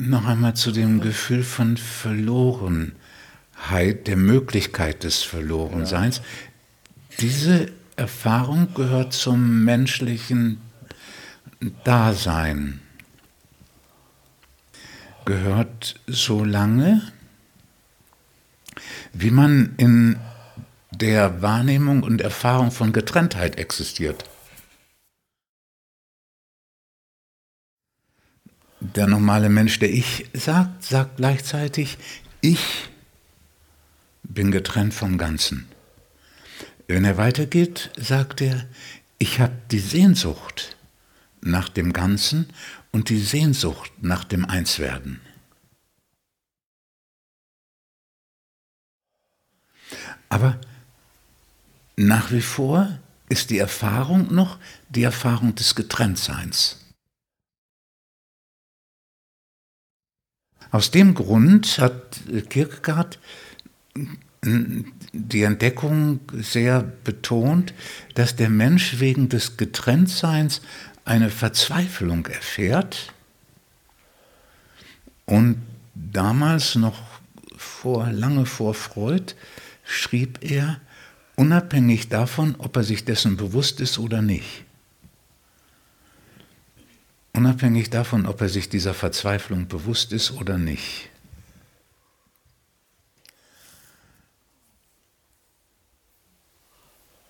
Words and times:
noch 0.00 0.26
einmal 0.26 0.54
zu 0.54 0.72
dem 0.72 1.00
Gefühl 1.00 1.42
von 1.42 1.76
Verlorenheit, 1.76 2.96
der 4.06 4.16
Möglichkeit 4.16 5.04
des 5.04 5.22
Verlorenseins. 5.22 6.18
Ja. 6.18 6.22
Diese 7.20 7.70
Erfahrung 7.96 8.72
gehört 8.74 9.12
zum 9.12 9.64
menschlichen 9.64 10.60
Dasein. 11.84 12.80
Gehört 15.26 15.96
so 16.06 16.44
lange, 16.44 17.02
wie 19.12 19.30
man 19.30 19.74
in 19.76 20.16
der 20.90 21.42
Wahrnehmung 21.42 22.02
und 22.02 22.20
Erfahrung 22.20 22.70
von 22.70 22.92
Getrenntheit 22.92 23.58
existiert. 23.58 24.24
Der 28.94 29.06
normale 29.06 29.48
Mensch, 29.48 29.78
der 29.78 29.92
ich 29.92 30.28
sagt, 30.32 30.82
sagt 30.82 31.18
gleichzeitig, 31.18 31.96
ich 32.40 32.88
bin 34.22 34.50
getrennt 34.50 34.94
vom 34.94 35.16
Ganzen. 35.16 35.68
Wenn 36.88 37.04
er 37.04 37.16
weitergeht, 37.16 37.90
sagt 37.96 38.40
er, 38.40 38.66
ich 39.18 39.38
habe 39.38 39.52
die 39.70 39.78
Sehnsucht 39.78 40.76
nach 41.40 41.68
dem 41.68 41.92
Ganzen 41.92 42.48
und 42.90 43.10
die 43.10 43.20
Sehnsucht 43.20 43.92
nach 44.00 44.24
dem 44.24 44.44
Einswerden. 44.44 45.20
Aber 50.28 50.60
nach 51.96 52.32
wie 52.32 52.40
vor 52.40 52.98
ist 53.28 53.50
die 53.50 53.58
Erfahrung 53.58 54.34
noch 54.34 54.58
die 54.88 55.04
Erfahrung 55.04 55.54
des 55.54 55.74
Getrenntseins. 55.76 56.79
Aus 60.70 60.90
dem 60.90 61.14
Grund 61.14 61.78
hat 61.78 62.20
Kierkegaard 62.48 63.18
die 64.42 65.42
Entdeckung 65.42 66.20
sehr 66.32 66.82
betont, 66.82 67.74
dass 68.14 68.36
der 68.36 68.48
Mensch 68.48 69.00
wegen 69.00 69.28
des 69.28 69.56
Getrenntseins 69.56 70.62
eine 71.04 71.30
Verzweiflung 71.30 72.26
erfährt 72.26 73.12
und 75.26 75.60
damals 75.94 76.76
noch 76.76 77.02
vor, 77.56 78.10
lange 78.10 78.46
vor 78.46 78.74
Freud 78.74 79.34
schrieb 79.84 80.38
er, 80.42 80.80
unabhängig 81.36 82.08
davon, 82.08 82.54
ob 82.58 82.76
er 82.76 82.84
sich 82.84 83.04
dessen 83.04 83.36
bewusst 83.36 83.80
ist 83.80 83.98
oder 83.98 84.22
nicht. 84.22 84.64
Unabhängig 87.40 87.88
davon, 87.88 88.26
ob 88.26 88.42
er 88.42 88.50
sich 88.50 88.68
dieser 88.68 88.92
Verzweiflung 88.92 89.66
bewusst 89.66 90.12
ist 90.12 90.32
oder 90.32 90.58
nicht. 90.58 91.08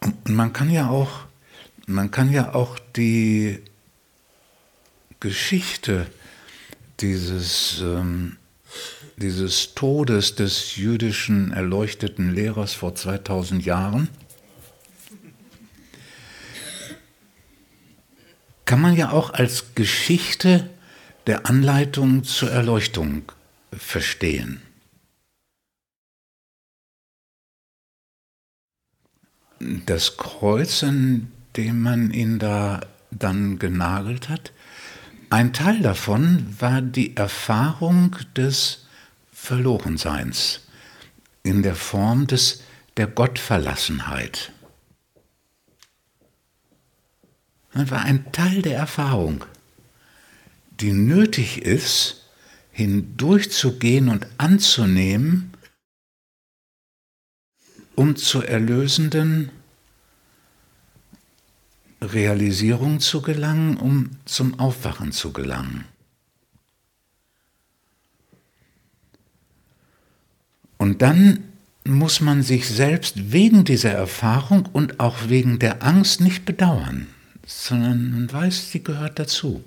Und 0.00 0.28
man 0.28 0.52
kann 0.52 0.68
ja 0.68 0.90
auch, 0.90 1.24
man 1.86 2.10
kann 2.10 2.30
ja 2.30 2.54
auch 2.54 2.78
die 2.94 3.62
Geschichte 5.20 6.06
dieses 7.00 7.80
ähm, 7.80 8.36
dieses 9.16 9.74
Todes 9.74 10.34
des 10.34 10.76
jüdischen 10.76 11.50
erleuchteten 11.52 12.30
Lehrers 12.30 12.74
vor 12.74 12.94
2000 12.94 13.64
Jahren, 13.64 14.08
kann 18.64 18.80
man 18.80 18.96
ja 18.96 19.10
auch 19.10 19.30
als 19.30 19.74
Geschichte 19.74 20.70
der 21.26 21.46
Anleitung 21.46 22.24
zur 22.24 22.50
Erleuchtung 22.50 23.22
verstehen. 23.72 24.62
Das 29.86 30.16
Kreuz, 30.16 30.82
an 30.82 31.32
dem 31.56 31.80
man 31.80 32.10
ihn 32.10 32.38
da 32.38 32.80
dann 33.10 33.58
genagelt 33.58 34.28
hat, 34.28 34.52
ein 35.30 35.52
Teil 35.52 35.80
davon 35.80 36.54
war 36.60 36.82
die 36.82 37.16
Erfahrung 37.16 38.16
des 38.36 38.86
Verlorenseins, 39.32 40.60
in 41.42 41.62
der 41.62 41.74
Form 41.74 42.26
des, 42.26 42.62
der 42.96 43.06
Gottverlassenheit. 43.06 44.52
Das 47.74 47.90
war 47.90 48.02
ein 48.02 48.30
Teil 48.32 48.62
der 48.62 48.76
Erfahrung, 48.76 49.44
die 50.80 50.92
nötig 50.92 51.62
ist, 51.62 52.24
hindurchzugehen 52.70 54.08
und 54.08 54.26
anzunehmen, 54.38 55.52
um 57.96 58.16
zur 58.16 58.48
erlösenden 58.48 59.50
Realisierung 62.00 63.00
zu 63.00 63.22
gelangen, 63.22 63.76
um 63.76 64.10
zum 64.24 64.58
Aufwachen 64.58 65.12
zu 65.12 65.32
gelangen. 65.32 65.84
Und 70.78 71.02
dann 71.02 71.44
muss 71.84 72.20
man 72.20 72.42
sich 72.42 72.68
selbst 72.68 73.32
wegen 73.32 73.64
dieser 73.64 73.92
Erfahrung 73.92 74.66
und 74.72 75.00
auch 75.00 75.28
wegen 75.28 75.58
der 75.58 75.82
Angst 75.82 76.20
nicht 76.20 76.44
bedauern, 76.44 77.06
sondern 77.46 78.10
man 78.12 78.32
weiß, 78.32 78.70
sie 78.70 78.82
gehört 78.82 79.18
dazu. 79.18 79.62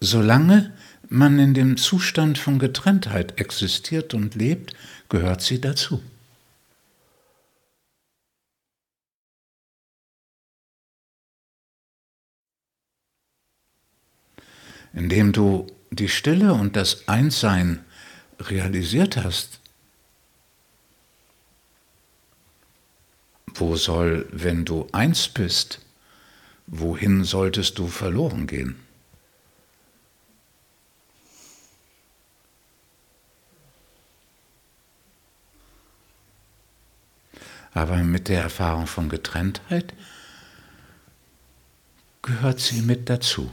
Solange 0.00 0.72
man 1.08 1.38
in 1.38 1.54
dem 1.54 1.76
Zustand 1.76 2.38
von 2.38 2.58
Getrenntheit 2.58 3.40
existiert 3.40 4.14
und 4.14 4.34
lebt, 4.34 4.74
gehört 5.08 5.40
sie 5.42 5.60
dazu. 5.60 6.02
Indem 14.92 15.32
du 15.32 15.66
die 15.90 16.08
Stille 16.08 16.54
und 16.54 16.74
das 16.74 17.06
Einssein 17.08 17.84
realisiert 18.40 19.16
hast, 19.16 19.60
wo 23.60 23.76
soll, 23.76 24.26
wenn 24.30 24.64
du 24.64 24.86
eins 24.92 25.28
bist, 25.28 25.80
wohin 26.66 27.24
solltest 27.24 27.78
du 27.78 27.86
verloren 27.86 28.46
gehen? 28.46 28.76
Aber 37.72 37.96
mit 37.98 38.28
der 38.28 38.40
Erfahrung 38.40 38.86
von 38.86 39.10
Getrenntheit 39.10 39.92
gehört 42.22 42.58
sie 42.58 42.80
mit 42.80 43.10
dazu. 43.10 43.50